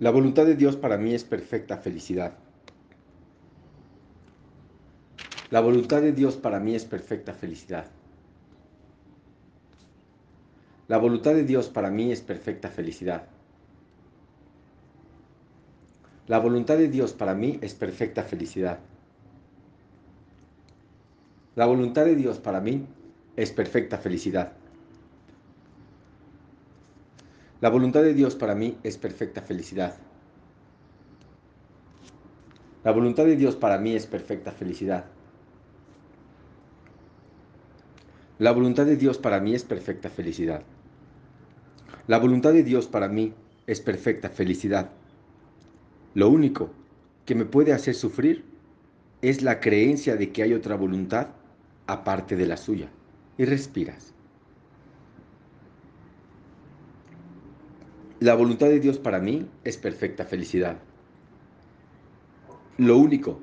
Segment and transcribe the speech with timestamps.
[0.00, 2.34] La voluntad de Dios para mí es perfecta felicidad.
[5.50, 7.86] La voluntad de Dios para mí es perfecta felicidad.
[10.88, 13.28] La voluntad de Dios para mí es perfecta felicidad.
[16.26, 18.80] La voluntad de Dios para mí es perfecta felicidad.
[21.54, 22.84] La voluntad de Dios para mí
[23.36, 24.54] es perfecta felicidad.
[27.60, 29.96] La voluntad de Dios para mí es perfecta felicidad.
[32.82, 35.06] La voluntad de Dios para mí es perfecta felicidad.
[38.38, 40.62] La voluntad de Dios para mí es perfecta felicidad.
[42.06, 43.32] La voluntad de Dios para mí
[43.66, 44.90] es perfecta felicidad.
[46.14, 46.70] Lo único
[47.24, 48.44] que me puede hacer sufrir
[49.22, 51.28] es la creencia de que hay otra voluntad
[51.86, 52.90] aparte de la suya.
[53.38, 54.13] Y respiras.
[58.20, 60.76] La voluntad de Dios para mí es perfecta felicidad.
[62.76, 63.40] Lo único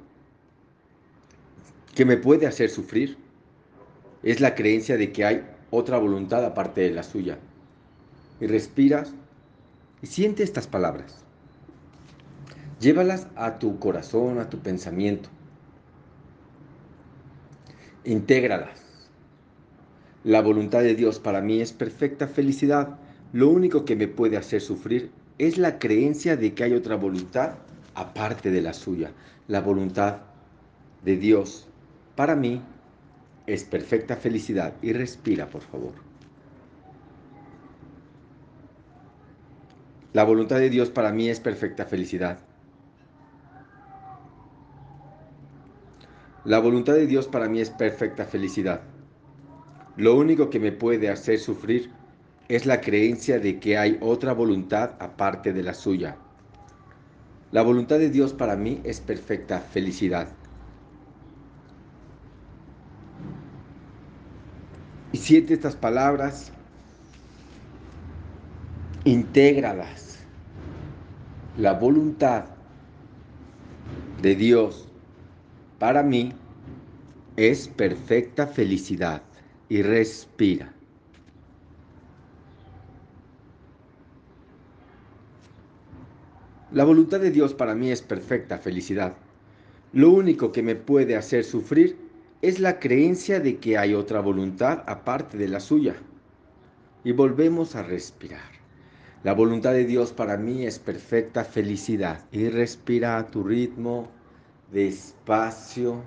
[1.95, 3.17] que me puede hacer sufrir
[4.23, 7.37] es la creencia de que hay otra voluntad aparte de la suya.
[8.39, 9.13] Y respiras
[10.01, 11.23] y siente estas palabras.
[12.79, 15.29] Llévalas a tu corazón, a tu pensamiento.
[18.03, 18.81] Intégralas.
[20.23, 22.97] La voluntad de Dios para mí es perfecta felicidad.
[23.33, 27.55] Lo único que me puede hacer sufrir es la creencia de que hay otra voluntad
[27.95, 29.11] aparte de la suya.
[29.47, 30.17] La voluntad
[31.03, 31.67] de Dios
[32.15, 32.61] para mí
[33.47, 34.73] es perfecta felicidad.
[34.81, 35.93] Y respira, por favor.
[40.13, 42.39] La voluntad de Dios para mí es perfecta felicidad.
[46.43, 48.81] La voluntad de Dios para mí es perfecta felicidad.
[49.95, 51.91] Lo único que me puede hacer sufrir
[52.51, 56.17] es la creencia de que hay otra voluntad aparte de la suya.
[57.51, 60.27] La voluntad de Dios para mí es perfecta felicidad.
[65.13, 66.51] Y siente estas palabras,
[69.05, 70.19] intégralas.
[71.55, 72.43] La voluntad
[74.21, 74.89] de Dios
[75.79, 76.33] para mí
[77.37, 79.21] es perfecta felicidad.
[79.69, 80.73] Y respira.
[86.71, 89.13] La voluntad de Dios para mí es perfecta felicidad.
[89.91, 91.97] Lo único que me puede hacer sufrir
[92.41, 95.95] es la creencia de que hay otra voluntad aparte de la suya.
[97.03, 98.49] Y volvemos a respirar.
[99.23, 102.23] La voluntad de Dios para mí es perfecta felicidad.
[102.31, 104.09] Y respira a tu ritmo,
[104.71, 106.03] despacio.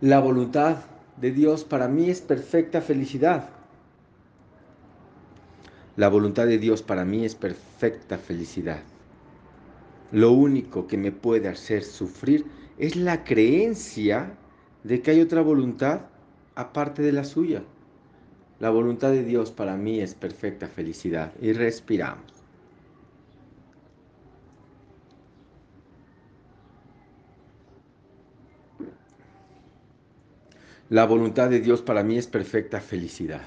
[0.00, 0.78] La voluntad
[1.18, 3.61] de Dios para mí es perfecta felicidad.
[5.94, 8.80] La voluntad de Dios para mí es perfecta felicidad.
[10.10, 12.46] Lo único que me puede hacer sufrir
[12.78, 14.38] es la creencia
[14.84, 16.06] de que hay otra voluntad
[16.54, 17.62] aparte de la suya.
[18.58, 21.32] La voluntad de Dios para mí es perfecta felicidad.
[21.42, 22.24] Y respiramos.
[30.88, 33.42] La voluntad de Dios para mí es perfecta felicidad.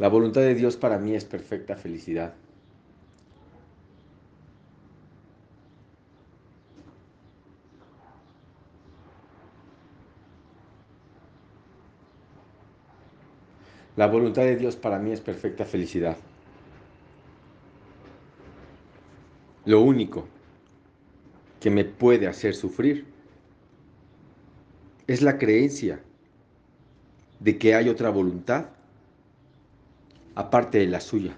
[0.00, 2.32] La voluntad de Dios para mí es perfecta felicidad.
[13.94, 16.16] La voluntad de Dios para mí es perfecta felicidad.
[19.66, 20.26] Lo único
[21.60, 23.04] que me puede hacer sufrir
[25.06, 26.00] es la creencia
[27.38, 28.79] de que hay otra voluntad
[30.34, 31.36] aparte de la suya.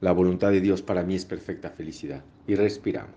[0.00, 2.24] La voluntad de Dios para mí es perfecta felicidad.
[2.46, 3.14] Y respiramos.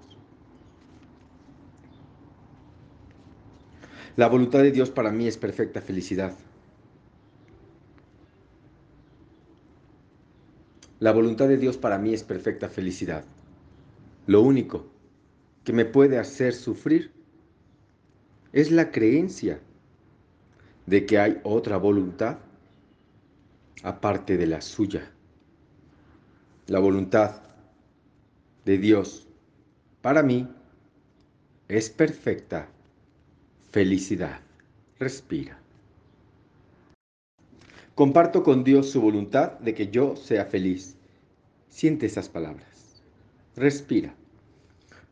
[4.16, 6.34] La voluntad de Dios para mí es perfecta felicidad.
[11.00, 13.26] La voluntad de Dios para mí es perfecta felicidad.
[14.28, 14.86] Lo único
[15.64, 17.12] que me puede hacer sufrir
[18.54, 19.60] es la creencia
[20.86, 22.38] de que hay otra voluntad
[23.84, 25.12] aparte de la suya.
[26.68, 27.42] La voluntad
[28.66, 29.28] de Dios
[30.02, 30.48] para mí
[31.68, 32.68] es perfecta
[33.72, 34.40] felicidad.
[35.00, 35.60] Respira.
[37.96, 40.96] Comparto con Dios su voluntad de que yo sea feliz.
[41.70, 43.02] Siente esas palabras.
[43.56, 44.14] Respira.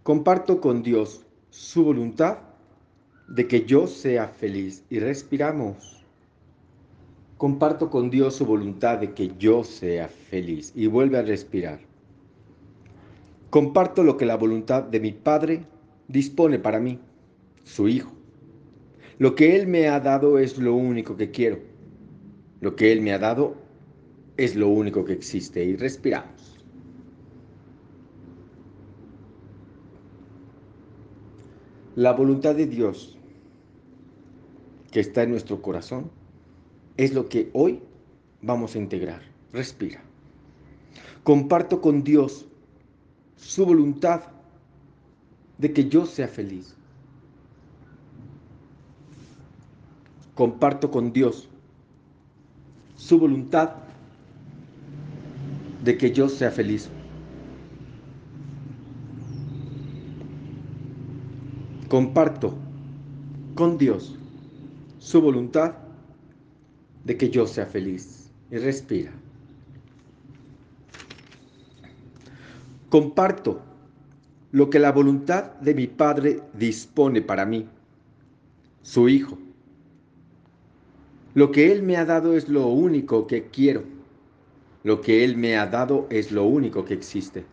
[0.03, 2.39] Comparto con Dios su voluntad
[3.27, 4.83] de que yo sea feliz.
[4.89, 6.02] Y respiramos.
[7.43, 10.71] Comparto con Dios su voluntad de que yo sea feliz.
[10.77, 11.81] Y vuelve a respirar.
[13.49, 15.65] Comparto lo que la voluntad de mi Padre
[16.07, 16.99] dispone para mí,
[17.65, 18.13] su Hijo.
[19.17, 21.59] Lo que Él me ha dado es lo único que quiero.
[22.61, 23.55] Lo que Él me ha dado
[24.37, 25.65] es lo único que existe.
[25.65, 26.61] Y respiramos.
[31.97, 33.17] La voluntad de Dios
[34.91, 36.22] que está en nuestro corazón
[36.97, 37.81] es lo que hoy
[38.41, 39.21] vamos a integrar.
[39.51, 40.01] Respira.
[41.23, 42.45] Comparto con Dios
[43.37, 44.23] su voluntad
[45.57, 46.75] de que yo sea feliz.
[50.35, 51.49] Comparto con Dios
[52.95, 53.75] su voluntad
[55.83, 56.89] de que yo sea feliz.
[61.87, 62.55] Comparto
[63.55, 64.17] con Dios
[64.97, 65.82] su voluntad
[67.03, 68.31] de que yo sea feliz.
[68.51, 69.11] Y respira.
[72.89, 73.61] Comparto
[74.51, 77.67] lo que la voluntad de mi Padre dispone para mí,
[78.83, 79.39] su Hijo.
[81.33, 83.83] Lo que Él me ha dado es lo único que quiero.
[84.83, 87.43] Lo que Él me ha dado es lo único que existe.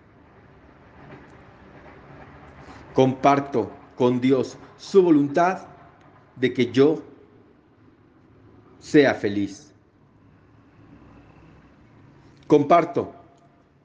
[2.92, 5.66] Comparto con Dios su voluntad
[6.36, 7.02] de que yo
[8.80, 9.72] sea feliz.
[12.46, 13.14] Comparto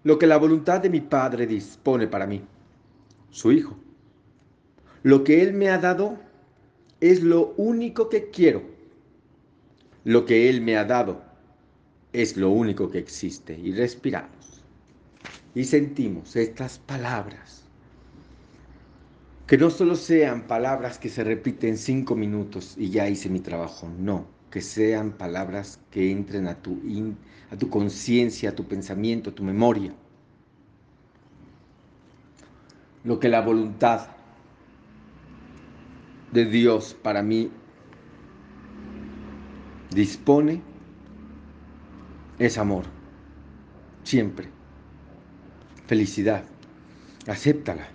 [0.03, 2.41] lo que la voluntad de mi Padre dispone para mí,
[3.29, 3.77] su Hijo.
[5.03, 6.17] Lo que Él me ha dado
[6.99, 8.63] es lo único que quiero.
[10.03, 11.21] Lo que Él me ha dado
[12.13, 13.57] es lo único que existe.
[13.57, 14.63] Y respiramos.
[15.53, 17.65] Y sentimos estas palabras
[19.47, 23.87] que no solo sean palabras que se repiten cinco minutos y ya hice mi trabajo,
[23.99, 24.25] no,
[24.55, 26.79] que sean palabras que entren a tu,
[27.51, 29.93] a tu conciencia, a tu pensamiento, a tu memoria.
[33.03, 34.07] Lo que la voluntad
[36.31, 37.51] de Dios para mí
[39.93, 40.61] dispone
[42.39, 42.85] es amor,
[44.05, 44.47] siempre,
[45.85, 46.45] felicidad,
[47.27, 47.89] acéptala.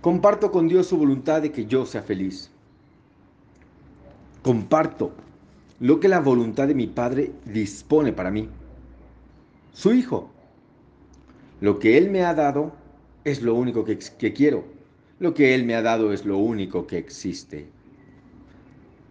[0.00, 2.50] Comparto con Dios su voluntad de que yo sea feliz.
[4.42, 5.12] Comparto
[5.80, 8.48] lo que la voluntad de mi Padre dispone para mí.
[9.72, 10.30] Su Hijo.
[11.60, 12.72] Lo que Él me ha dado
[13.24, 14.64] es lo único que, quiero.
[15.18, 17.68] Lo que Él me ha dado es lo único que existe.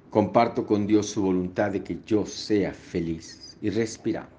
[0.10, 3.57] Comparto con Dios su voluntad de que yo sea feliz.
[3.62, 4.31] Y respiramos.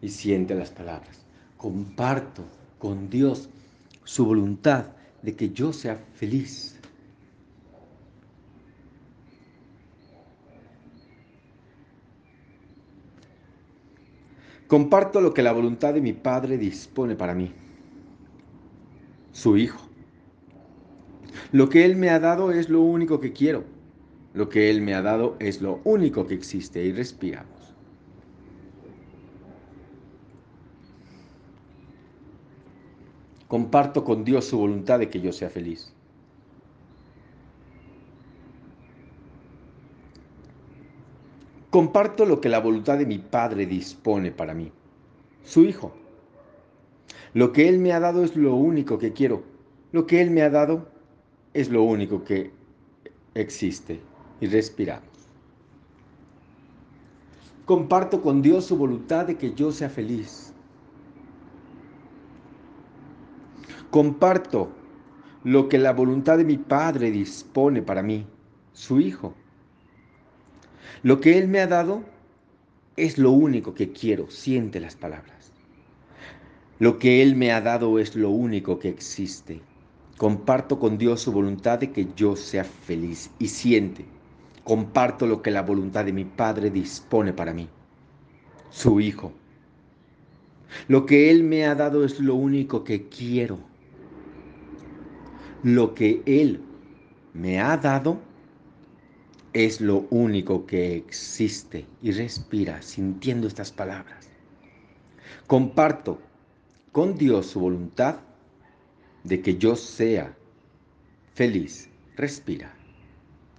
[0.00, 1.28] Y siente las palabras
[1.58, 2.44] comparto
[2.78, 3.50] con Dios
[4.04, 4.86] su voluntad
[5.20, 6.77] de que yo sea feliz.
[14.68, 17.52] Comparto lo que la voluntad de mi Padre dispone para mí,
[19.32, 19.80] su Hijo.
[21.50, 23.64] Lo que Él me ha dado es lo único que quiero.
[24.34, 27.58] Lo que Él me ha dado es lo único que existe y respiramos.
[33.48, 35.92] comparto con Dios su voluntad de que yo sea feliz.
[41.70, 44.72] Comparto lo que la voluntad de mi Padre dispone para mí,
[45.44, 45.92] su Hijo.
[47.34, 49.42] Lo que Él me ha dado es lo único que quiero.
[49.92, 50.88] Lo que Él me ha dado
[51.52, 52.52] es lo único que
[53.34, 54.00] existe.
[54.40, 55.08] Y respiramos.
[57.66, 60.54] Comparto con Dios su voluntad de que yo sea feliz.
[63.90, 64.70] Comparto
[65.44, 68.26] lo que la voluntad de mi Padre dispone para mí,
[68.72, 69.34] su Hijo.
[71.02, 72.02] Lo que Él me ha dado
[72.96, 75.52] es lo único que quiero, siente las palabras.
[76.78, 79.60] Lo que Él me ha dado es lo único que existe.
[80.16, 84.04] Comparto con Dios su voluntad de que yo sea feliz y siente.
[84.64, 87.68] Comparto lo que la voluntad de mi Padre dispone para mí,
[88.70, 89.32] su Hijo.
[90.88, 93.58] Lo que Él me ha dado es lo único que quiero
[95.62, 96.60] lo que Él
[97.34, 98.18] me ha dado
[99.64, 101.84] es lo único que existe.
[102.00, 104.28] Y respira sintiendo estas palabras.
[105.48, 106.20] Comparto
[106.92, 108.20] con Dios su voluntad
[109.24, 110.36] de que yo sea
[111.34, 111.90] feliz.
[112.16, 112.77] Respira.